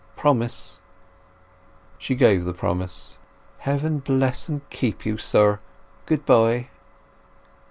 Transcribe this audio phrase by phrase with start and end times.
[0.17, 0.79] Promise."
[1.99, 3.19] She gave the promise.
[3.59, 5.59] "Heaven bless and keep you, sir.
[6.07, 6.69] Goodbye!"